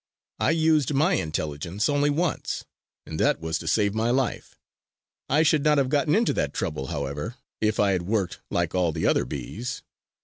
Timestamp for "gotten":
5.89-6.15